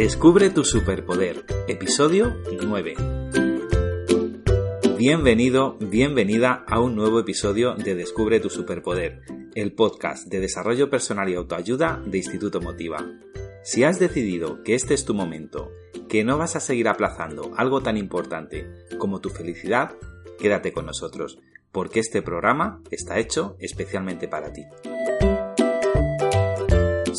Descubre 0.00 0.48
tu 0.48 0.64
superpoder, 0.64 1.44
episodio 1.68 2.34
9. 2.58 2.94
Bienvenido, 4.96 5.76
bienvenida 5.78 6.64
a 6.66 6.80
un 6.80 6.96
nuevo 6.96 7.20
episodio 7.20 7.74
de 7.74 7.94
Descubre 7.94 8.40
tu 8.40 8.48
superpoder, 8.48 9.20
el 9.54 9.74
podcast 9.74 10.26
de 10.28 10.40
desarrollo 10.40 10.88
personal 10.88 11.28
y 11.28 11.34
autoayuda 11.34 12.02
de 12.06 12.16
Instituto 12.16 12.62
Motiva. 12.62 13.06
Si 13.62 13.84
has 13.84 13.98
decidido 13.98 14.62
que 14.62 14.74
este 14.74 14.94
es 14.94 15.04
tu 15.04 15.12
momento, 15.12 15.70
que 16.08 16.24
no 16.24 16.38
vas 16.38 16.56
a 16.56 16.60
seguir 16.60 16.88
aplazando 16.88 17.52
algo 17.58 17.82
tan 17.82 17.98
importante 17.98 18.86
como 18.96 19.20
tu 19.20 19.28
felicidad, 19.28 19.96
quédate 20.38 20.72
con 20.72 20.86
nosotros, 20.86 21.38
porque 21.72 22.00
este 22.00 22.22
programa 22.22 22.82
está 22.90 23.18
hecho 23.18 23.54
especialmente 23.60 24.28
para 24.28 24.50
ti. 24.50 24.64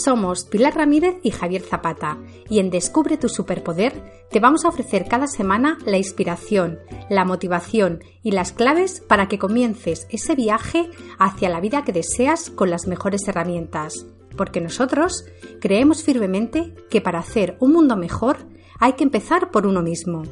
Somos 0.04 0.46
Pilar 0.46 0.76
Ramírez 0.76 1.18
y 1.22 1.30
Javier 1.30 1.62
Zapata 1.62 2.18
y 2.50 2.58
en 2.58 2.72
Descubre 2.72 3.18
tu 3.18 3.30
Superpoder 3.30 4.26
te 4.32 4.40
vamos 4.40 4.66
a 4.66 4.70
ofrecer 4.70 5.08
cada 5.08 5.28
semana 5.28 5.78
la 5.86 5.98
inspiración, 5.98 6.80
la 7.10 7.24
motivación 7.24 8.04
y 8.24 8.32
las 8.32 8.52
claves 8.52 9.02
para 9.08 9.28
que 9.28 9.38
comiences 9.38 10.08
ese 10.10 10.34
viaje 10.34 10.90
hacia 11.20 11.50
la 11.50 11.60
vida 11.60 11.84
que 11.84 11.94
deseas 11.94 12.50
con 12.50 12.72
las 12.72 12.88
mejores 12.88 13.28
herramientas. 13.28 14.08
Porque 14.36 14.60
nosotros 14.60 15.26
creemos 15.60 16.04
firmemente 16.04 16.74
que 16.90 17.02
para 17.02 17.20
hacer 17.20 17.58
un 17.60 17.74
mundo 17.74 17.96
mejor 17.96 18.38
hay 18.80 18.94
que 18.94 19.04
empezar 19.04 19.52
por 19.52 19.68
uno 19.68 19.84
mismo. 19.84 20.24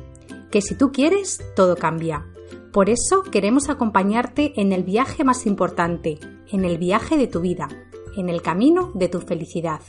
Que 0.50 0.62
si 0.62 0.74
tú 0.74 0.92
quieres, 0.92 1.44
todo 1.56 1.76
cambia. 1.76 2.26
Por 2.72 2.90
eso 2.90 3.22
queremos 3.22 3.70
acompañarte 3.70 4.60
en 4.60 4.72
el 4.72 4.84
viaje 4.84 5.24
más 5.24 5.46
importante, 5.46 6.20
en 6.52 6.66
el 6.66 6.80
viaje 6.80 7.18
de 7.18 7.28
tu 7.28 7.42
vida, 7.42 7.68
en 8.16 8.30
el 8.30 8.42
camino 8.42 8.92
de 8.94 9.10
tu 9.10 9.22
felicidad. 9.22 9.82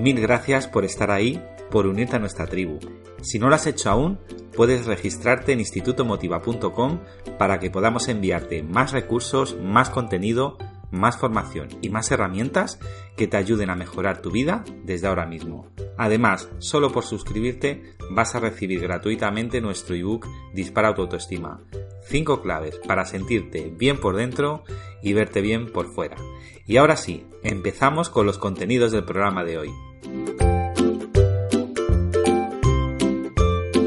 Mil 0.00 0.20
gracias 0.20 0.66
por 0.66 0.84
estar 0.84 1.10
ahí, 1.10 1.42
por 1.70 1.86
unirte 1.86 2.16
a 2.16 2.18
nuestra 2.18 2.46
tribu. 2.46 2.78
Si 3.20 3.38
no 3.38 3.48
lo 3.48 3.54
has 3.54 3.66
hecho 3.66 3.90
aún, 3.90 4.18
puedes 4.56 4.86
registrarte 4.86 5.52
en 5.52 5.60
institutomotiva.com 5.60 7.00
para 7.38 7.58
que 7.58 7.70
podamos 7.70 8.08
enviarte 8.08 8.62
más 8.62 8.92
recursos, 8.92 9.56
más 9.60 9.90
contenido, 9.90 10.56
más 10.90 11.16
formación 11.16 11.68
y 11.82 11.90
más 11.90 12.10
herramientas 12.10 12.78
que 13.16 13.26
te 13.26 13.36
ayuden 13.36 13.70
a 13.70 13.76
mejorar 13.76 14.22
tu 14.22 14.30
vida 14.30 14.64
desde 14.84 15.06
ahora 15.06 15.26
mismo. 15.26 15.66
Además, 15.98 16.48
solo 16.58 16.90
por 16.90 17.04
suscribirte 17.04 17.94
vas 18.10 18.34
a 18.34 18.40
recibir 18.40 18.80
gratuitamente 18.80 19.60
nuestro 19.60 19.94
ebook 19.94 20.26
Dispara 20.54 20.94
tu 20.94 21.02
autoestima. 21.02 21.60
5 22.04 22.42
claves 22.42 22.80
para 22.86 23.04
sentirte 23.04 23.72
bien 23.76 23.98
por 23.98 24.16
dentro 24.16 24.64
y 25.02 25.12
verte 25.12 25.40
bien 25.40 25.70
por 25.72 25.86
fuera. 25.86 26.16
Y 26.66 26.76
ahora 26.76 26.96
sí, 26.96 27.26
empezamos 27.42 28.10
con 28.10 28.26
los 28.26 28.38
contenidos 28.38 28.92
del 28.92 29.04
programa 29.04 29.44
de 29.44 29.58
hoy. 29.58 29.70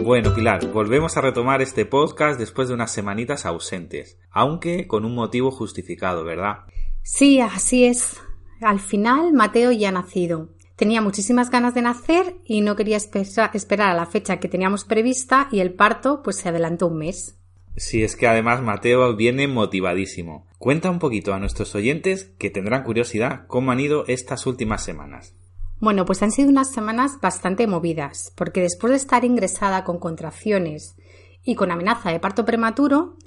Bueno, 0.04 0.36
Pilar, 0.36 0.68
volvemos 0.74 1.16
a 1.16 1.22
retomar 1.22 1.62
este 1.62 1.86
podcast 1.86 2.38
después 2.38 2.68
de 2.68 2.74
unas 2.74 2.92
semanitas 2.92 3.46
ausentes, 3.46 4.18
aunque 4.32 4.86
con 4.86 5.06
un 5.06 5.16
motivo 5.16 5.50
justificado, 5.50 6.26
¿verdad? 6.26 6.66
Sí, 7.04 7.40
así 7.40 7.86
es. 7.86 8.18
Al 8.60 8.82
final, 8.82 9.32
Mateo 9.32 9.72
ya 9.72 9.90
ha 9.90 9.92
nacido. 9.94 10.50
Tenía 10.76 11.02
muchísimas 11.02 11.50
ganas 11.50 11.74
de 11.74 11.84
nacer 11.84 12.36
y 12.44 12.62
no 12.62 12.76
quería 12.76 12.98
esperar 12.98 13.90
a 13.90 13.94
la 13.94 14.06
fecha 14.06 14.42
que 14.42 14.50
teníamos 14.50 14.84
prevista 14.84 15.48
y 15.52 15.62
el 15.62 15.74
parto 15.74 16.22
pues 16.22 16.36
se 16.36 16.50
adelantó 16.50 16.88
un 16.88 16.98
mes. 16.98 17.40
Sí, 17.76 18.04
es 18.04 18.16
que 18.16 18.28
además 18.28 18.62
Mateo 18.62 19.16
viene 19.16 19.48
motivadísimo. 19.48 20.46
Cuenta 20.60 20.92
un 20.92 21.00
poquito 21.00 21.34
a 21.34 21.40
nuestros 21.40 21.74
oyentes 21.76 22.32
que 22.38 22.50
tendrán 22.50 22.84
curiosidad 22.84 23.48
cómo 23.48 23.72
han 23.72 23.80
ido 23.80 24.06
estas 24.08 24.46
últimas 24.46 24.84
semanas. 24.84 25.36
Bueno, 25.80 26.06
pues 26.06 26.22
han 26.24 26.32
sido 26.32 26.50
unas 26.50 26.72
semanas 26.72 27.20
bastante 27.22 27.68
movidas, 27.68 28.32
porque 28.36 28.62
después 28.62 28.92
de 28.92 28.98
estar 28.98 29.26
ingresada 29.26 29.84
con 29.84 30.00
contracciones 30.00 30.96
y 31.44 31.56
con 31.56 31.72
amenaza 31.72 32.12
de 32.12 32.20
parto 32.20 32.46
prematuro, 32.46 33.18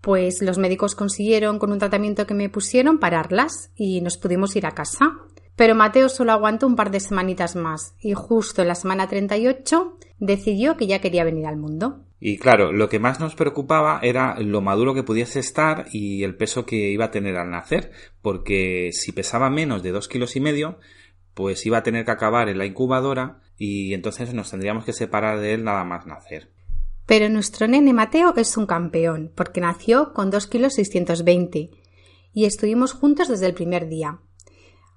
pues 0.00 0.40
los 0.40 0.58
médicos 0.58 0.94
consiguieron 0.94 1.58
con 1.58 1.72
un 1.72 1.78
tratamiento 1.78 2.26
que 2.26 2.34
me 2.34 2.48
pusieron 2.48 2.98
pararlas 2.98 3.72
y 3.76 4.00
nos 4.00 4.16
pudimos 4.16 4.56
ir 4.56 4.64
a 4.64 4.70
casa. 4.70 5.18
Pero 5.56 5.74
Mateo 5.74 6.08
solo 6.08 6.32
aguantó 6.32 6.66
un 6.66 6.76
par 6.76 6.90
de 6.90 7.00
semanitas 7.00 7.56
más 7.56 7.94
y 8.00 8.14
justo 8.14 8.62
en 8.62 8.68
la 8.68 8.74
semana 8.74 9.08
38 9.08 9.98
decidió 10.18 10.76
que 10.76 10.86
ya 10.86 11.00
quería 11.00 11.24
venir 11.24 11.46
al 11.46 11.56
mundo. 11.56 12.04
Y 12.20 12.38
claro, 12.38 12.72
lo 12.72 12.88
que 12.88 12.98
más 12.98 13.20
nos 13.20 13.36
preocupaba 13.36 14.00
era 14.02 14.38
lo 14.40 14.60
maduro 14.60 14.92
que 14.92 15.04
pudiese 15.04 15.38
estar 15.38 15.86
y 15.92 16.24
el 16.24 16.36
peso 16.36 16.66
que 16.66 16.90
iba 16.90 17.06
a 17.06 17.10
tener 17.10 17.36
al 17.36 17.50
nacer, 17.50 17.92
porque 18.22 18.90
si 18.92 19.12
pesaba 19.12 19.50
menos 19.50 19.82
de 19.82 19.92
dos 19.92 20.08
kilos 20.08 20.34
y 20.34 20.40
medio, 20.40 20.78
pues 21.34 21.64
iba 21.64 21.78
a 21.78 21.82
tener 21.84 22.04
que 22.04 22.10
acabar 22.10 22.48
en 22.48 22.58
la 22.58 22.66
incubadora 22.66 23.40
y 23.56 23.94
entonces 23.94 24.34
nos 24.34 24.50
tendríamos 24.50 24.84
que 24.84 24.92
separar 24.92 25.38
de 25.38 25.54
él 25.54 25.62
nada 25.62 25.84
más 25.84 26.06
nacer. 26.06 26.50
Pero 27.06 27.28
nuestro 27.28 27.68
nene 27.68 27.92
Mateo 27.92 28.34
es 28.36 28.56
un 28.56 28.66
campeón, 28.66 29.32
porque 29.34 29.60
nació 29.60 30.12
con 30.12 30.30
2 30.30 30.46
kilos 30.48 30.74
620 30.74 31.70
y 32.34 32.44
estuvimos 32.44 32.92
juntos 32.92 33.28
desde 33.28 33.46
el 33.46 33.54
primer 33.54 33.88
día. 33.88 34.20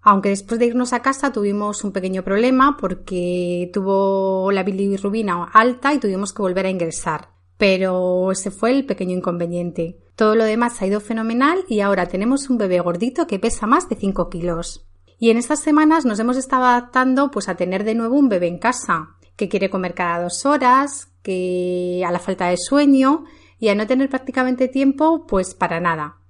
Aunque 0.02 0.30
después 0.30 0.60
de 0.60 0.66
irnos 0.66 0.94
a 0.94 1.02
casa 1.02 1.32
tuvimos 1.32 1.84
un 1.84 1.92
pequeño 1.92 2.24
problema 2.24 2.76
porque 2.80 3.70
tuvo 3.72 4.52
la 4.52 4.64
bilirrubina 4.64 5.44
alta 5.54 5.94
y 5.94 6.00
tuvimos 6.00 6.34
que 6.34 6.42
volver 6.42 6.66
a 6.66 6.72
ingresar. 6.72 7.30
Pero 7.58 8.32
ese 8.32 8.50
fue 8.50 8.72
el 8.72 8.86
pequeño 8.86 9.16
inconveniente. 9.16 10.00
Todo 10.16 10.36
lo 10.36 10.44
demás 10.44 10.82
ha 10.82 10.88
ido 10.88 11.00
fenomenal 11.00 11.64
y 11.68 11.82
ahora 11.82 12.08
tenemos 12.08 12.50
un 12.50 12.58
bebé 12.58 12.80
gordito 12.80 13.28
que 13.28 13.38
pesa 13.38 13.68
más 13.68 13.88
de 13.90 13.96
5 13.96 14.30
kilos. 14.30 14.88
Y 15.20 15.30
en 15.30 15.38
estas 15.38 15.60
semanas 15.60 16.04
nos 16.04 16.20
hemos 16.20 16.38
estado 16.38 16.66
adaptando 16.66 17.30
pues 17.30 17.48
a 17.48 17.56
tener 17.56 17.84
de 17.84 17.94
nuevo 17.94 18.16
un 18.16 18.30
bebé 18.30 18.48
en 18.48 18.58
casa, 18.58 19.18
que 19.36 19.50
quiere 19.50 19.70
comer 19.70 19.94
cada 19.94 20.24
dos 20.24 20.48
horas, 20.48 21.12
que 21.22 22.04
a 22.06 22.12
la 22.12 22.18
falta 22.18 22.48
de 22.48 22.58
sueño 22.58 23.26
y 23.60 23.70
a 23.70 23.76
no 23.76 23.86
tener 23.86 24.10
prácticamente 24.10 24.68
tiempo 24.68 25.28
pues 25.28 25.54
para 25.54 25.80
nada 25.80 26.21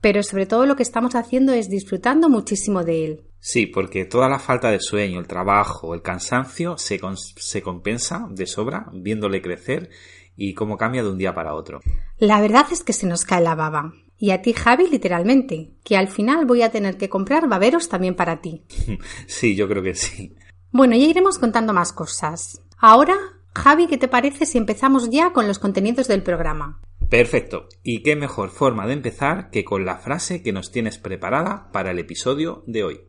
pero 0.00 0.22
sobre 0.22 0.46
todo 0.46 0.66
lo 0.66 0.76
que 0.76 0.82
estamos 0.82 1.14
haciendo 1.14 1.52
es 1.52 1.68
disfrutando 1.68 2.28
muchísimo 2.28 2.84
de 2.84 3.04
él. 3.04 3.20
Sí, 3.38 3.66
porque 3.66 4.04
toda 4.04 4.28
la 4.28 4.38
falta 4.38 4.70
de 4.70 4.80
sueño, 4.80 5.18
el 5.18 5.26
trabajo, 5.26 5.94
el 5.94 6.02
cansancio 6.02 6.76
se, 6.76 7.00
se 7.36 7.62
compensa 7.62 8.26
de 8.30 8.46
sobra 8.46 8.86
viéndole 8.92 9.40
crecer 9.40 9.90
y 10.36 10.54
cómo 10.54 10.76
cambia 10.76 11.02
de 11.02 11.10
un 11.10 11.18
día 11.18 11.34
para 11.34 11.54
otro. 11.54 11.80
La 12.18 12.40
verdad 12.40 12.66
es 12.70 12.82
que 12.82 12.92
se 12.92 13.06
nos 13.06 13.24
cae 13.24 13.42
la 13.42 13.54
baba. 13.54 13.92
Y 14.18 14.32
a 14.32 14.42
ti, 14.42 14.52
Javi, 14.52 14.86
literalmente, 14.88 15.72
que 15.82 15.96
al 15.96 16.08
final 16.08 16.44
voy 16.44 16.60
a 16.60 16.70
tener 16.70 16.98
que 16.98 17.08
comprar 17.08 17.48
baberos 17.48 17.88
también 17.88 18.14
para 18.14 18.42
ti. 18.42 18.64
sí, 19.26 19.56
yo 19.56 19.66
creo 19.66 19.82
que 19.82 19.94
sí. 19.94 20.36
Bueno, 20.72 20.94
ya 20.94 21.06
iremos 21.06 21.38
contando 21.38 21.72
más 21.72 21.92
cosas. 21.92 22.60
Ahora, 22.78 23.16
Javi, 23.54 23.86
¿qué 23.86 23.96
te 23.96 24.08
parece 24.08 24.46
si 24.46 24.58
empezamos 24.58 25.10
ya 25.10 25.32
con 25.32 25.48
los 25.48 25.58
contenidos 25.58 26.06
del 26.06 26.22
programa? 26.22 26.80
Perfecto. 27.10 27.66
¿Y 27.82 28.04
qué 28.04 28.14
mejor 28.14 28.50
forma 28.50 28.86
de 28.86 28.92
empezar 28.92 29.50
que 29.50 29.64
con 29.64 29.84
la 29.84 29.96
frase 29.96 30.44
que 30.44 30.52
nos 30.52 30.70
tienes 30.70 30.96
preparada 30.96 31.72
para 31.72 31.90
el 31.90 31.98
episodio 31.98 32.62
de 32.68 32.84
hoy? 32.84 33.00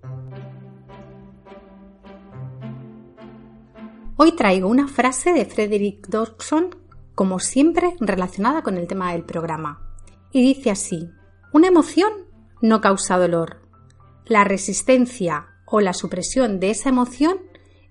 Hoy 4.18 4.31
traigo 4.36 4.68
una 4.68 4.88
frase 4.88 5.33
de 5.33 5.45
Frederick 5.45 6.07
Dodson, 6.07 6.75
como 7.13 7.38
siempre 7.39 7.95
relacionada 8.00 8.63
con 8.63 8.77
el 8.77 8.88
tema 8.88 9.12
del 9.12 9.24
programa. 9.24 9.88
Y 10.31 10.42
dice 10.42 10.71
así, 10.71 11.07
una 11.53 11.68
emoción 11.68 12.12
no 12.59 12.81
causa 12.81 13.19
dolor. 13.19 13.62
La 14.25 14.44
resistencia 14.44 15.48
o 15.68 15.80
la 15.80 15.94
supresión 15.94 16.59
de 16.59 16.71
esa 16.71 16.89
emoción 16.89 17.38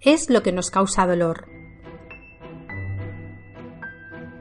es 0.01 0.29
lo 0.29 0.43
que 0.43 0.51
nos 0.51 0.73
causa 0.73 1.07
dolor. 1.07 1.47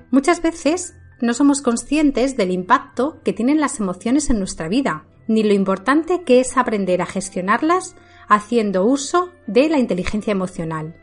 Muchas 0.09 0.41
veces 0.41 0.95
no 1.21 1.33
somos 1.33 1.61
conscientes 1.61 2.37
del 2.37 2.51
impacto 2.51 3.19
que 3.23 3.33
tienen 3.33 3.59
las 3.59 3.79
emociones 3.79 4.29
en 4.29 4.39
nuestra 4.39 4.67
vida, 4.67 5.05
ni 5.27 5.43
lo 5.43 5.53
importante 5.53 6.23
que 6.23 6.39
es 6.39 6.57
aprender 6.57 7.01
a 7.01 7.05
gestionarlas 7.05 7.95
haciendo 8.27 8.85
uso 8.85 9.31
de 9.47 9.69
la 9.69 9.79
inteligencia 9.79 10.31
emocional. 10.31 10.95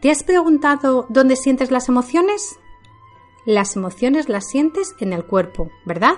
¿Te 0.00 0.10
has 0.10 0.22
preguntado 0.22 1.06
dónde 1.08 1.36
sientes 1.36 1.70
las 1.70 1.88
emociones? 1.88 2.56
Las 3.46 3.76
emociones 3.76 4.28
las 4.28 4.48
sientes 4.48 4.94
en 5.00 5.12
el 5.12 5.24
cuerpo, 5.24 5.70
¿verdad? 5.86 6.16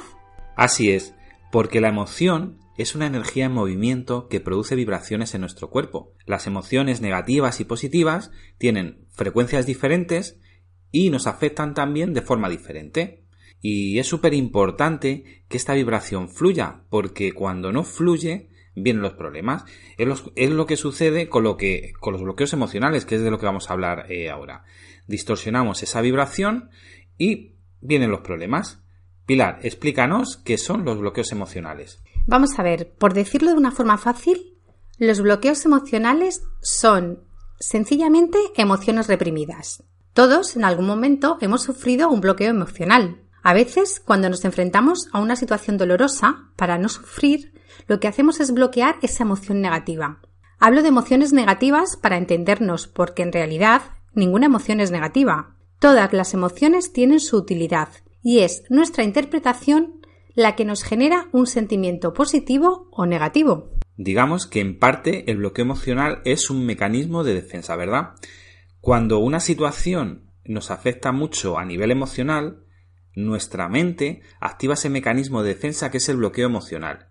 Así 0.56 0.90
es, 0.90 1.14
porque 1.50 1.80
la 1.80 1.88
emoción 1.88 2.58
es 2.76 2.94
una 2.94 3.06
energía 3.06 3.46
en 3.46 3.52
movimiento 3.52 4.28
que 4.28 4.40
produce 4.40 4.74
vibraciones 4.74 5.34
en 5.34 5.40
nuestro 5.40 5.70
cuerpo. 5.70 6.12
Las 6.26 6.46
emociones 6.46 7.00
negativas 7.00 7.60
y 7.60 7.64
positivas 7.64 8.30
tienen 8.58 9.06
frecuencias 9.10 9.66
diferentes 9.66 10.38
y 10.90 11.10
nos 11.10 11.26
afectan 11.26 11.74
también 11.74 12.12
de 12.12 12.22
forma 12.22 12.48
diferente. 12.48 13.25
Y 13.60 13.98
es 13.98 14.06
súper 14.06 14.34
importante 14.34 15.44
que 15.48 15.56
esta 15.56 15.74
vibración 15.74 16.28
fluya, 16.28 16.82
porque 16.88 17.32
cuando 17.32 17.72
no 17.72 17.84
fluye, 17.84 18.50
vienen 18.76 19.02
los 19.02 19.14
problemas. 19.14 19.64
Es 19.96 20.50
lo, 20.50 20.66
que 20.66 20.76
sucede 20.76 21.28
con, 21.28 21.42
lo 21.42 21.56
que, 21.56 21.92
con 21.98 22.12
los 22.12 22.22
bloqueos 22.22 22.52
emocionales, 22.52 23.04
que 23.04 23.16
es 23.16 23.22
de 23.22 23.30
lo 23.30 23.38
que 23.38 23.46
vamos 23.46 23.68
a 23.68 23.72
hablar 23.72 24.10
eh, 24.12 24.30
ahora. 24.30 24.64
Distorsionamos 25.06 25.82
esa 25.82 26.00
vibración 26.00 26.70
y 27.18 27.56
vienen 27.80 28.10
los 28.10 28.20
problemas. 28.20 28.82
Pilar, 29.24 29.58
explícanos 29.62 30.36
qué 30.36 30.58
son 30.58 30.84
los 30.84 30.98
bloqueos 30.98 31.32
emocionales. 31.32 32.02
Vamos 32.26 32.58
a 32.58 32.62
ver, 32.62 32.92
por 32.96 33.14
decirlo 33.14 33.50
de 33.50 33.56
una 33.56 33.72
forma 33.72 33.98
fácil, 33.98 34.56
los 34.98 35.20
bloqueos 35.20 35.64
emocionales 35.64 36.44
son 36.60 37.24
sencillamente 37.58 38.38
emociones 38.56 39.08
reprimidas. 39.08 39.82
Todos 40.12 40.56
en 40.56 40.64
algún 40.64 40.86
momento 40.86 41.38
hemos 41.40 41.62
sufrido 41.62 42.08
un 42.08 42.20
bloqueo 42.20 42.50
emocional. 42.50 43.22
A 43.46 43.54
veces, 43.54 44.02
cuando 44.04 44.28
nos 44.28 44.44
enfrentamos 44.44 45.08
a 45.12 45.20
una 45.20 45.36
situación 45.36 45.78
dolorosa, 45.78 46.50
para 46.56 46.78
no 46.78 46.88
sufrir, 46.88 47.52
lo 47.86 48.00
que 48.00 48.08
hacemos 48.08 48.40
es 48.40 48.52
bloquear 48.52 48.96
esa 49.02 49.22
emoción 49.22 49.60
negativa. 49.60 50.20
Hablo 50.58 50.82
de 50.82 50.88
emociones 50.88 51.32
negativas 51.32 51.96
para 51.96 52.16
entendernos, 52.16 52.88
porque 52.88 53.22
en 53.22 53.30
realidad 53.30 53.82
ninguna 54.14 54.46
emoción 54.46 54.80
es 54.80 54.90
negativa. 54.90 55.54
Todas 55.78 56.12
las 56.12 56.34
emociones 56.34 56.92
tienen 56.92 57.20
su 57.20 57.36
utilidad, 57.36 57.90
y 58.20 58.40
es 58.40 58.64
nuestra 58.68 59.04
interpretación 59.04 60.00
la 60.34 60.56
que 60.56 60.64
nos 60.64 60.82
genera 60.82 61.28
un 61.30 61.46
sentimiento 61.46 62.14
positivo 62.14 62.88
o 62.90 63.06
negativo. 63.06 63.70
Digamos 63.96 64.48
que 64.48 64.58
en 64.58 64.76
parte 64.76 65.30
el 65.30 65.36
bloqueo 65.36 65.66
emocional 65.66 66.20
es 66.24 66.50
un 66.50 66.66
mecanismo 66.66 67.22
de 67.22 67.34
defensa, 67.34 67.76
¿verdad? 67.76 68.14
Cuando 68.80 69.20
una 69.20 69.38
situación 69.38 70.32
nos 70.44 70.72
afecta 70.72 71.12
mucho 71.12 71.58
a 71.58 71.64
nivel 71.64 71.92
emocional, 71.92 72.65
nuestra 73.16 73.68
mente 73.68 74.20
activa 74.38 74.74
ese 74.74 74.90
mecanismo 74.90 75.42
de 75.42 75.54
defensa 75.54 75.90
que 75.90 75.96
es 75.96 76.08
el 76.08 76.18
bloqueo 76.18 76.46
emocional 76.46 77.08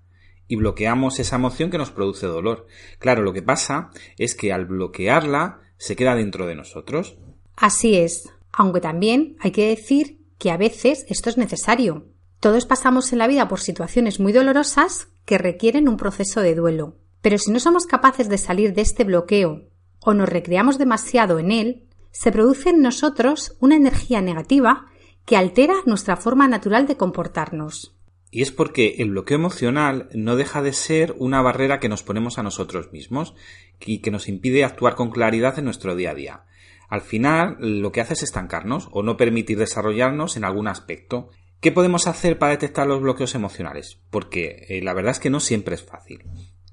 y 0.47 0.55
bloqueamos 0.55 1.19
esa 1.19 1.35
emoción 1.35 1.71
que 1.71 1.77
nos 1.77 1.91
produce 1.91 2.27
dolor. 2.27 2.67
Claro, 2.99 3.23
lo 3.23 3.33
que 3.33 3.41
pasa 3.41 3.89
es 4.17 4.35
que 4.35 4.53
al 4.53 4.65
bloquearla 4.65 5.59
se 5.77 5.95
queda 5.95 6.15
dentro 6.15 6.45
de 6.45 6.55
nosotros. 6.55 7.17
Así 7.55 7.95
es, 7.95 8.29
aunque 8.51 8.79
también 8.79 9.35
hay 9.39 9.51
que 9.51 9.67
decir 9.67 10.19
que 10.37 10.51
a 10.51 10.57
veces 10.57 11.05
esto 11.09 11.29
es 11.29 11.37
necesario. 11.37 12.05
Todos 12.39 12.65
pasamos 12.65 13.11
en 13.11 13.19
la 13.19 13.27
vida 13.27 13.47
por 13.47 13.59
situaciones 13.59 14.19
muy 14.19 14.31
dolorosas 14.31 15.07
que 15.25 15.37
requieren 15.37 15.87
un 15.87 15.97
proceso 15.97 16.41
de 16.41 16.53
duelo. 16.53 16.97
Pero 17.21 17.39
si 17.39 17.49
no 17.51 17.59
somos 17.59 17.87
capaces 17.87 18.29
de 18.29 18.37
salir 18.37 18.73
de 18.75 18.81
este 18.81 19.03
bloqueo 19.03 19.63
o 19.99 20.13
nos 20.13 20.29
recreamos 20.29 20.77
demasiado 20.77 21.39
en 21.39 21.51
él, 21.51 21.87
se 22.11 22.31
produce 22.31 22.69
en 22.69 22.81
nosotros 22.81 23.57
una 23.59 23.75
energía 23.75 24.21
negativa 24.21 24.85
que 25.25 25.37
altera 25.37 25.75
nuestra 25.85 26.17
forma 26.17 26.47
natural 26.47 26.87
de 26.87 26.97
comportarnos. 26.97 27.95
Y 28.31 28.41
es 28.41 28.51
porque 28.51 28.95
el 28.99 29.11
bloqueo 29.11 29.37
emocional 29.37 30.09
no 30.13 30.35
deja 30.35 30.61
de 30.61 30.73
ser 30.73 31.15
una 31.17 31.41
barrera 31.41 31.79
que 31.79 31.89
nos 31.89 32.03
ponemos 32.03 32.37
a 32.37 32.43
nosotros 32.43 32.91
mismos 32.91 33.33
y 33.79 33.99
que 33.99 34.11
nos 34.11 34.27
impide 34.27 34.63
actuar 34.63 34.95
con 34.95 35.09
claridad 35.09 35.57
en 35.57 35.65
nuestro 35.65 35.95
día 35.95 36.11
a 36.11 36.15
día. 36.15 36.45
Al 36.89 37.01
final, 37.01 37.57
lo 37.59 37.91
que 37.91 38.01
hace 38.01 38.13
es 38.13 38.23
estancarnos 38.23 38.89
o 38.91 39.03
no 39.03 39.17
permitir 39.17 39.57
desarrollarnos 39.57 40.37
en 40.37 40.43
algún 40.43 40.67
aspecto. 40.67 41.29
¿Qué 41.59 41.71
podemos 41.71 42.07
hacer 42.07 42.37
para 42.37 42.51
detectar 42.51 42.87
los 42.87 43.01
bloqueos 43.01 43.33
emocionales? 43.35 43.99
Porque 44.09 44.65
eh, 44.69 44.81
la 44.83 44.93
verdad 44.93 45.11
es 45.11 45.19
que 45.19 45.29
no 45.29 45.39
siempre 45.39 45.75
es 45.75 45.83
fácil. 45.83 46.23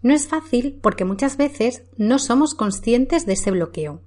No 0.02 0.12
es 0.12 0.26
fácil 0.26 0.78
porque 0.82 1.04
muchas 1.04 1.36
veces 1.36 1.84
no 1.96 2.18
somos 2.18 2.54
conscientes 2.54 3.24
de 3.24 3.34
ese 3.34 3.52
bloqueo. 3.52 4.02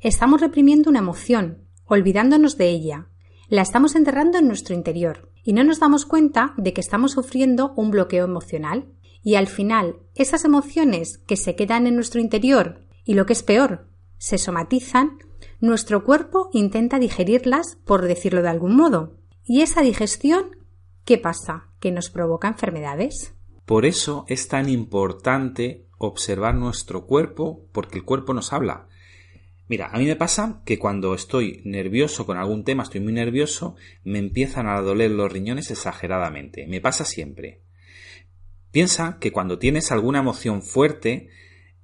Estamos 0.00 0.40
reprimiendo 0.40 0.90
una 0.90 0.98
emoción, 0.98 1.68
olvidándonos 1.84 2.58
de 2.58 2.68
ella. 2.68 3.06
La 3.50 3.62
estamos 3.62 3.96
enterrando 3.96 4.38
en 4.38 4.46
nuestro 4.46 4.76
interior 4.76 5.28
y 5.42 5.54
no 5.54 5.64
nos 5.64 5.80
damos 5.80 6.06
cuenta 6.06 6.54
de 6.56 6.72
que 6.72 6.80
estamos 6.80 7.10
sufriendo 7.10 7.72
un 7.74 7.90
bloqueo 7.90 8.24
emocional. 8.24 8.86
Y 9.24 9.34
al 9.34 9.48
final, 9.48 9.96
esas 10.14 10.44
emociones 10.44 11.18
que 11.26 11.36
se 11.36 11.56
quedan 11.56 11.88
en 11.88 11.96
nuestro 11.96 12.20
interior 12.20 12.86
y 13.04 13.14
lo 13.14 13.26
que 13.26 13.32
es 13.32 13.42
peor, 13.42 13.88
se 14.18 14.38
somatizan, 14.38 15.18
nuestro 15.58 16.04
cuerpo 16.04 16.48
intenta 16.52 17.00
digerirlas, 17.00 17.76
por 17.84 18.02
decirlo 18.02 18.42
de 18.42 18.50
algún 18.50 18.76
modo. 18.76 19.16
¿Y 19.42 19.62
esa 19.62 19.82
digestión 19.82 20.56
qué 21.04 21.18
pasa? 21.18 21.70
¿Que 21.80 21.90
nos 21.90 22.08
provoca 22.08 22.46
enfermedades? 22.46 23.34
Por 23.66 23.84
eso 23.84 24.26
es 24.28 24.46
tan 24.46 24.68
importante 24.68 25.88
observar 25.98 26.54
nuestro 26.54 27.04
cuerpo, 27.04 27.66
porque 27.72 27.98
el 27.98 28.04
cuerpo 28.04 28.32
nos 28.32 28.52
habla. 28.52 28.86
Mira, 29.70 29.88
a 29.92 29.98
mí 29.98 30.04
me 30.04 30.16
pasa 30.16 30.62
que 30.66 30.80
cuando 30.80 31.14
estoy 31.14 31.62
nervioso 31.64 32.26
con 32.26 32.36
algún 32.36 32.64
tema, 32.64 32.82
estoy 32.82 33.00
muy 33.00 33.12
nervioso, 33.12 33.76
me 34.02 34.18
empiezan 34.18 34.66
a 34.66 34.80
doler 34.80 35.12
los 35.12 35.32
riñones 35.32 35.70
exageradamente. 35.70 36.66
Me 36.66 36.80
pasa 36.80 37.04
siempre. 37.04 37.60
Piensa 38.72 39.18
que 39.20 39.30
cuando 39.30 39.60
tienes 39.60 39.92
alguna 39.92 40.18
emoción 40.18 40.62
fuerte, 40.62 41.28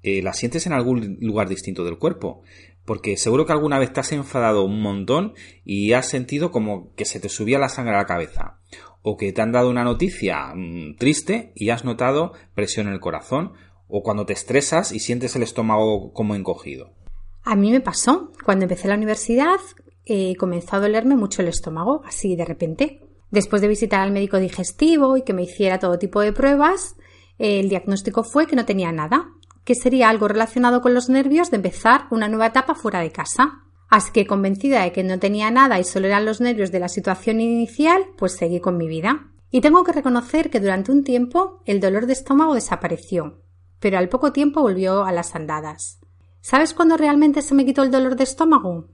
eh, 0.02 0.20
la 0.20 0.32
sientes 0.32 0.66
en 0.66 0.72
algún 0.72 1.18
lugar 1.20 1.48
distinto 1.48 1.84
del 1.84 1.96
cuerpo. 1.96 2.42
Porque 2.84 3.16
seguro 3.16 3.46
que 3.46 3.52
alguna 3.52 3.78
vez 3.78 3.92
te 3.92 4.00
has 4.00 4.10
enfadado 4.10 4.64
un 4.64 4.82
montón 4.82 5.34
y 5.64 5.92
has 5.92 6.08
sentido 6.08 6.50
como 6.50 6.92
que 6.96 7.04
se 7.04 7.20
te 7.20 7.28
subía 7.28 7.60
la 7.60 7.68
sangre 7.68 7.94
a 7.94 7.98
la 7.98 8.06
cabeza. 8.06 8.58
O 9.02 9.16
que 9.16 9.32
te 9.32 9.42
han 9.42 9.52
dado 9.52 9.70
una 9.70 9.84
noticia 9.84 10.52
mm, 10.56 10.96
triste 10.96 11.52
y 11.54 11.70
has 11.70 11.84
notado 11.84 12.32
presión 12.52 12.88
en 12.88 12.94
el 12.94 13.00
corazón. 13.00 13.52
O 13.86 14.02
cuando 14.02 14.26
te 14.26 14.32
estresas 14.32 14.90
y 14.90 14.98
sientes 14.98 15.36
el 15.36 15.44
estómago 15.44 16.12
como 16.12 16.34
encogido. 16.34 16.96
A 17.46 17.54
mí 17.54 17.70
me 17.70 17.80
pasó. 17.80 18.32
Cuando 18.44 18.64
empecé 18.64 18.88
la 18.88 18.96
universidad 18.96 19.60
eh, 20.04 20.34
comenzó 20.36 20.74
a 20.74 20.80
dolerme 20.80 21.14
mucho 21.14 21.42
el 21.42 21.48
estómago, 21.48 22.02
así 22.04 22.34
de 22.34 22.44
repente. 22.44 23.00
Después 23.30 23.62
de 23.62 23.68
visitar 23.68 24.00
al 24.00 24.10
médico 24.10 24.38
digestivo 24.38 25.16
y 25.16 25.22
que 25.22 25.32
me 25.32 25.44
hiciera 25.44 25.78
todo 25.78 25.96
tipo 25.96 26.20
de 26.20 26.32
pruebas, 26.32 26.96
el 27.38 27.68
diagnóstico 27.68 28.24
fue 28.24 28.48
que 28.48 28.56
no 28.56 28.64
tenía 28.64 28.90
nada, 28.90 29.30
que 29.62 29.76
sería 29.76 30.08
algo 30.08 30.26
relacionado 30.26 30.82
con 30.82 30.92
los 30.92 31.08
nervios 31.08 31.52
de 31.52 31.58
empezar 31.58 32.08
una 32.10 32.26
nueva 32.26 32.46
etapa 32.46 32.74
fuera 32.74 32.98
de 32.98 33.12
casa. 33.12 33.62
Así 33.88 34.10
que 34.10 34.26
convencida 34.26 34.82
de 34.82 34.90
que 34.90 35.04
no 35.04 35.20
tenía 35.20 35.48
nada 35.52 35.78
y 35.78 35.84
solo 35.84 36.08
eran 36.08 36.24
los 36.24 36.40
nervios 36.40 36.72
de 36.72 36.80
la 36.80 36.88
situación 36.88 37.40
inicial, 37.40 38.06
pues 38.18 38.32
seguí 38.32 38.58
con 38.58 38.76
mi 38.76 38.88
vida. 38.88 39.30
Y 39.52 39.60
tengo 39.60 39.84
que 39.84 39.92
reconocer 39.92 40.50
que 40.50 40.58
durante 40.58 40.90
un 40.90 41.04
tiempo 41.04 41.62
el 41.64 41.78
dolor 41.78 42.06
de 42.06 42.14
estómago 42.14 42.54
desapareció, 42.54 43.44
pero 43.78 43.98
al 43.98 44.08
poco 44.08 44.32
tiempo 44.32 44.62
volvió 44.62 45.04
a 45.04 45.12
las 45.12 45.36
andadas. 45.36 46.00
¿Sabes 46.48 46.74
cuándo 46.74 46.96
realmente 46.96 47.42
se 47.42 47.56
me 47.56 47.66
quitó 47.66 47.82
el 47.82 47.90
dolor 47.90 48.14
de 48.14 48.22
estómago? 48.22 48.86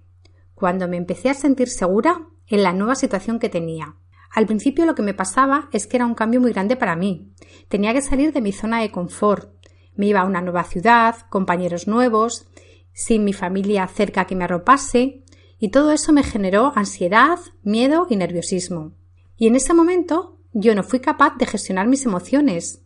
Cuando 0.54 0.88
me 0.88 0.96
empecé 0.96 1.28
a 1.28 1.34
sentir 1.34 1.68
segura 1.68 2.26
en 2.46 2.62
la 2.62 2.72
nueva 2.72 2.94
situación 2.94 3.38
que 3.38 3.50
tenía. 3.50 3.96
Al 4.30 4.46
principio 4.46 4.86
lo 4.86 4.94
que 4.94 5.02
me 5.02 5.12
pasaba 5.12 5.68
es 5.70 5.86
que 5.86 5.98
era 5.98 6.06
un 6.06 6.14
cambio 6.14 6.40
muy 6.40 6.54
grande 6.54 6.76
para 6.76 6.96
mí. 6.96 7.34
Tenía 7.68 7.92
que 7.92 8.00
salir 8.00 8.32
de 8.32 8.40
mi 8.40 8.52
zona 8.52 8.80
de 8.80 8.90
confort, 8.90 9.52
me 9.94 10.06
iba 10.06 10.20
a 10.20 10.24
una 10.24 10.40
nueva 10.40 10.64
ciudad, 10.64 11.14
compañeros 11.28 11.86
nuevos, 11.86 12.48
sin 12.94 13.22
mi 13.22 13.34
familia 13.34 13.86
cerca 13.86 14.24
que 14.24 14.34
me 14.34 14.44
arropase, 14.44 15.22
y 15.58 15.68
todo 15.68 15.92
eso 15.92 16.14
me 16.14 16.22
generó 16.22 16.72
ansiedad, 16.74 17.38
miedo 17.62 18.06
y 18.08 18.16
nerviosismo. 18.16 18.94
Y 19.36 19.48
en 19.48 19.56
ese 19.56 19.74
momento 19.74 20.38
yo 20.54 20.74
no 20.74 20.84
fui 20.84 21.00
capaz 21.00 21.36
de 21.36 21.44
gestionar 21.44 21.86
mis 21.86 22.06
emociones, 22.06 22.82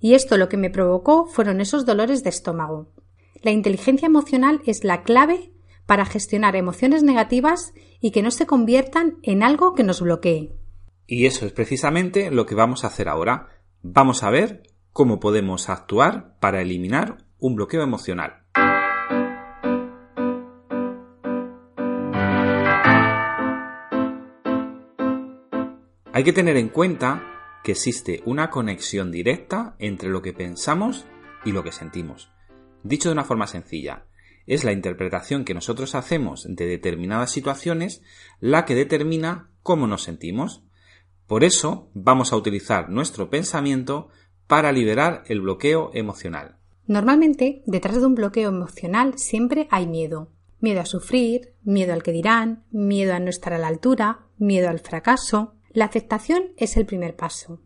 y 0.00 0.14
esto 0.14 0.38
lo 0.38 0.48
que 0.48 0.56
me 0.56 0.70
provocó 0.70 1.26
fueron 1.26 1.60
esos 1.60 1.84
dolores 1.84 2.24
de 2.24 2.30
estómago. 2.30 2.94
La 3.42 3.50
inteligencia 3.50 4.06
emocional 4.06 4.62
es 4.66 4.84
la 4.84 5.02
clave 5.02 5.52
para 5.86 6.04
gestionar 6.04 6.56
emociones 6.56 7.02
negativas 7.02 7.72
y 8.00 8.10
que 8.10 8.22
no 8.22 8.30
se 8.30 8.46
conviertan 8.46 9.18
en 9.22 9.42
algo 9.42 9.74
que 9.74 9.84
nos 9.84 10.00
bloquee. 10.00 10.52
Y 11.06 11.26
eso 11.26 11.46
es 11.46 11.52
precisamente 11.52 12.30
lo 12.30 12.46
que 12.46 12.54
vamos 12.54 12.84
a 12.84 12.88
hacer 12.88 13.08
ahora. 13.08 13.48
Vamos 13.82 14.22
a 14.22 14.30
ver 14.30 14.62
cómo 14.92 15.20
podemos 15.20 15.68
actuar 15.68 16.36
para 16.40 16.60
eliminar 16.60 17.18
un 17.38 17.54
bloqueo 17.54 17.82
emocional. 17.82 18.42
Hay 26.12 26.24
que 26.24 26.32
tener 26.32 26.56
en 26.56 26.70
cuenta 26.70 27.22
que 27.62 27.72
existe 27.72 28.22
una 28.24 28.48
conexión 28.48 29.12
directa 29.12 29.76
entre 29.78 30.08
lo 30.08 30.22
que 30.22 30.32
pensamos 30.32 31.04
y 31.44 31.52
lo 31.52 31.62
que 31.62 31.72
sentimos. 31.72 32.32
Dicho 32.86 33.08
de 33.08 33.14
una 33.14 33.24
forma 33.24 33.48
sencilla, 33.48 34.04
es 34.46 34.62
la 34.62 34.70
interpretación 34.70 35.44
que 35.44 35.54
nosotros 35.54 35.96
hacemos 35.96 36.46
de 36.48 36.66
determinadas 36.66 37.32
situaciones 37.32 38.00
la 38.38 38.64
que 38.64 38.76
determina 38.76 39.50
cómo 39.64 39.88
nos 39.88 40.04
sentimos. 40.04 40.62
Por 41.26 41.42
eso 41.42 41.90
vamos 41.94 42.32
a 42.32 42.36
utilizar 42.36 42.88
nuestro 42.88 43.28
pensamiento 43.28 44.08
para 44.46 44.70
liberar 44.70 45.24
el 45.26 45.40
bloqueo 45.40 45.90
emocional. 45.94 46.58
Normalmente, 46.86 47.64
detrás 47.66 47.96
de 47.98 48.06
un 48.06 48.14
bloqueo 48.14 48.50
emocional 48.50 49.18
siempre 49.18 49.66
hay 49.72 49.88
miedo. 49.88 50.30
Miedo 50.60 50.80
a 50.80 50.86
sufrir, 50.86 51.54
miedo 51.64 51.92
al 51.92 52.04
que 52.04 52.12
dirán, 52.12 52.62
miedo 52.70 53.14
a 53.14 53.18
no 53.18 53.30
estar 53.30 53.52
a 53.52 53.58
la 53.58 53.66
altura, 53.66 54.28
miedo 54.38 54.68
al 54.68 54.78
fracaso. 54.78 55.54
La 55.72 55.86
aceptación 55.86 56.52
es 56.56 56.76
el 56.76 56.86
primer 56.86 57.16
paso. 57.16 57.60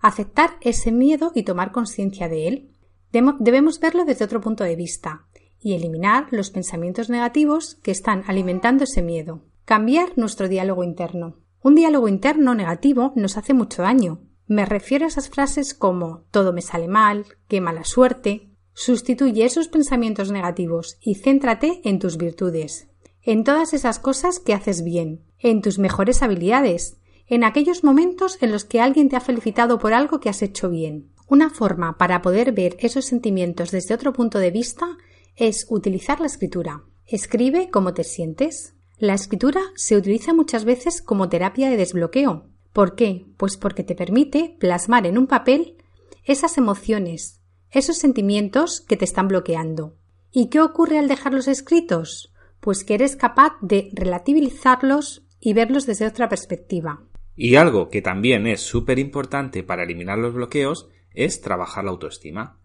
Aceptar 0.00 0.56
ese 0.62 0.92
miedo 0.92 1.30
y 1.34 1.42
tomar 1.42 1.72
conciencia 1.72 2.30
de 2.30 2.48
él. 2.48 2.71
Debemos 3.12 3.78
verlo 3.78 4.04
desde 4.04 4.24
otro 4.24 4.40
punto 4.40 4.64
de 4.64 4.74
vista 4.74 5.26
y 5.60 5.74
eliminar 5.74 6.26
los 6.30 6.50
pensamientos 6.50 7.10
negativos 7.10 7.76
que 7.82 7.90
están 7.90 8.24
alimentando 8.26 8.84
ese 8.84 9.02
miedo. 9.02 9.42
Cambiar 9.64 10.16
nuestro 10.16 10.48
diálogo 10.48 10.82
interno. 10.82 11.36
Un 11.62 11.76
diálogo 11.76 12.08
interno 12.08 12.54
negativo 12.54 13.12
nos 13.14 13.36
hace 13.36 13.54
mucho 13.54 13.82
daño. 13.82 14.20
Me 14.48 14.64
refiero 14.64 15.04
a 15.04 15.08
esas 15.08 15.28
frases 15.28 15.74
como 15.74 16.24
todo 16.30 16.52
me 16.52 16.62
sale 16.62 16.88
mal, 16.88 17.26
qué 17.46 17.60
mala 17.60 17.84
suerte. 17.84 18.50
Sustituye 18.74 19.44
esos 19.44 19.68
pensamientos 19.68 20.32
negativos 20.32 20.96
y 21.00 21.14
céntrate 21.14 21.80
en 21.84 21.98
tus 21.98 22.16
virtudes, 22.16 22.88
en 23.20 23.44
todas 23.44 23.74
esas 23.74 23.98
cosas 23.98 24.40
que 24.40 24.54
haces 24.54 24.82
bien, 24.82 25.22
en 25.38 25.60
tus 25.60 25.78
mejores 25.78 26.22
habilidades, 26.22 26.98
en 27.26 27.44
aquellos 27.44 27.84
momentos 27.84 28.42
en 28.42 28.50
los 28.50 28.64
que 28.64 28.80
alguien 28.80 29.08
te 29.08 29.16
ha 29.16 29.20
felicitado 29.20 29.78
por 29.78 29.92
algo 29.92 30.20
que 30.20 30.30
has 30.30 30.42
hecho 30.42 30.70
bien. 30.70 31.12
Una 31.32 31.48
forma 31.48 31.96
para 31.96 32.20
poder 32.20 32.52
ver 32.52 32.76
esos 32.78 33.06
sentimientos 33.06 33.70
desde 33.70 33.94
otro 33.94 34.12
punto 34.12 34.38
de 34.38 34.50
vista 34.50 34.98
es 35.34 35.64
utilizar 35.70 36.20
la 36.20 36.26
escritura. 36.26 36.82
Escribe 37.06 37.70
cómo 37.70 37.94
te 37.94 38.04
sientes. 38.04 38.74
La 38.98 39.14
escritura 39.14 39.62
se 39.74 39.96
utiliza 39.96 40.34
muchas 40.34 40.66
veces 40.66 41.00
como 41.00 41.30
terapia 41.30 41.70
de 41.70 41.78
desbloqueo. 41.78 42.50
¿Por 42.74 42.96
qué? 42.96 43.24
Pues 43.38 43.56
porque 43.56 43.82
te 43.82 43.94
permite 43.94 44.58
plasmar 44.60 45.06
en 45.06 45.16
un 45.16 45.26
papel 45.26 45.78
esas 46.24 46.58
emociones, 46.58 47.40
esos 47.70 47.96
sentimientos 47.96 48.82
que 48.82 48.98
te 48.98 49.06
están 49.06 49.28
bloqueando. 49.28 49.96
¿Y 50.32 50.50
qué 50.50 50.60
ocurre 50.60 50.98
al 50.98 51.08
dejarlos 51.08 51.48
escritos? 51.48 52.30
Pues 52.60 52.84
que 52.84 52.92
eres 52.92 53.16
capaz 53.16 53.54
de 53.62 53.88
relativizarlos 53.94 55.22
y 55.40 55.54
verlos 55.54 55.86
desde 55.86 56.06
otra 56.06 56.28
perspectiva. 56.28 57.04
Y 57.34 57.54
algo 57.54 57.88
que 57.88 58.02
también 58.02 58.46
es 58.46 58.60
súper 58.60 58.98
importante 58.98 59.62
para 59.62 59.84
eliminar 59.84 60.18
los 60.18 60.34
bloqueos 60.34 60.90
es 61.14 61.40
trabajar 61.40 61.84
la 61.84 61.90
autoestima. 61.90 62.58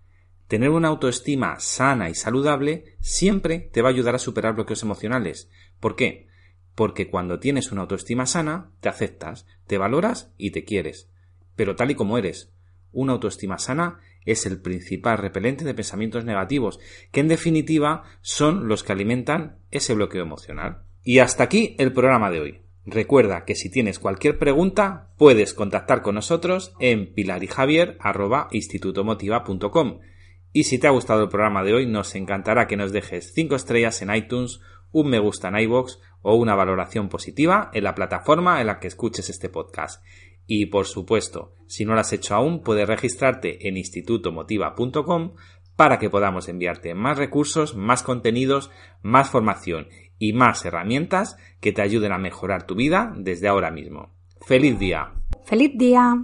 Tener 0.47 0.69
una 0.69 0.87
autoestima 0.87 1.59
sana 1.59 2.09
y 2.09 2.15
saludable 2.15 2.95
siempre 2.99 3.59
te 3.59 3.81
va 3.81 3.89
a 3.89 3.91
ayudar 3.91 4.15
a 4.15 4.19
superar 4.19 4.55
bloqueos 4.55 4.83
emocionales. 4.83 5.49
¿Por 5.79 5.95
qué? 5.95 6.27
Porque 6.75 7.09
cuando 7.09 7.39
tienes 7.39 7.71
una 7.71 7.81
autoestima 7.81 8.25
sana, 8.25 8.71
te 8.79 8.89
aceptas, 8.89 9.45
te 9.65 9.77
valoras 9.77 10.33
y 10.37 10.51
te 10.51 10.63
quieres. 10.63 11.11
Pero 11.55 11.75
tal 11.75 11.91
y 11.91 11.95
como 11.95 12.17
eres. 12.17 12.53
Una 12.91 13.13
autoestima 13.13 13.59
sana 13.59 13.99
es 14.25 14.45
el 14.45 14.61
principal 14.61 15.17
repelente 15.17 15.65
de 15.65 15.73
pensamientos 15.73 16.25
negativos, 16.25 16.79
que 17.11 17.19
en 17.19 17.27
definitiva 17.27 18.03
son 18.21 18.67
los 18.67 18.83
que 18.83 18.91
alimentan 18.91 19.59
ese 19.71 19.93
bloqueo 19.93 20.21
emocional. 20.21 20.83
Y 21.03 21.19
hasta 21.19 21.43
aquí 21.43 21.75
el 21.79 21.93
programa 21.93 22.29
de 22.29 22.39
hoy. 22.41 22.66
Recuerda 22.89 23.43
que 23.43 23.55
si 23.55 23.69
tienes 23.69 23.99
cualquier 23.99 24.39
pregunta, 24.39 25.09
puedes 25.17 25.53
contactar 25.53 26.01
con 26.01 26.15
nosotros 26.15 26.73
en 26.79 27.13
pilarijavier.institutomotiva.com 27.13 29.99
y 30.53 30.63
si 30.63 30.79
te 30.79 30.87
ha 30.87 30.91
gustado 30.91 31.23
el 31.23 31.29
programa 31.29 31.65
de 31.65 31.73
hoy, 31.73 31.85
nos 31.85 32.15
encantará 32.15 32.65
que 32.65 32.77
nos 32.77 32.93
dejes 32.93 33.33
5 33.33 33.55
estrellas 33.55 34.01
en 34.01 34.15
iTunes, 34.15 34.61
un 34.93 35.09
me 35.09 35.19
gusta 35.19 35.49
en 35.49 35.57
iBox 35.57 35.99
o 36.21 36.35
una 36.35 36.55
valoración 36.55 37.09
positiva 37.09 37.71
en 37.73 37.83
la 37.83 37.93
plataforma 37.93 38.61
en 38.61 38.67
la 38.67 38.79
que 38.79 38.87
escuches 38.87 39.29
este 39.29 39.49
podcast. 39.49 40.01
Y 40.45 40.67
por 40.67 40.85
supuesto, 40.85 41.55
si 41.67 41.83
no 41.83 41.93
lo 41.93 41.99
has 41.99 42.13
hecho 42.13 42.35
aún, 42.35 42.63
puedes 42.63 42.87
registrarte 42.87 43.67
en 43.67 43.75
institutomotiva.com 43.75 45.35
para 45.75 45.99
que 45.99 46.09
podamos 46.09 46.47
enviarte 46.47 46.95
más 46.95 47.17
recursos, 47.17 47.75
más 47.75 48.01
contenidos, 48.01 48.71
más 49.01 49.29
formación 49.29 49.89
y 50.19 50.33
más 50.33 50.65
herramientas 50.65 51.37
que 51.59 51.71
te 51.71 51.81
ayuden 51.81 52.11
a 52.11 52.17
mejorar 52.17 52.65
tu 52.65 52.75
vida 52.75 53.13
desde 53.17 53.47
ahora 53.47 53.71
mismo. 53.71 54.11
¡Feliz 54.45 54.77
día! 54.79 55.11
¡Feliz 55.45 55.71
día! 55.75 56.23